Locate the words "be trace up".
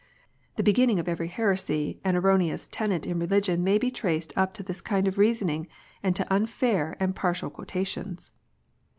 3.77-4.51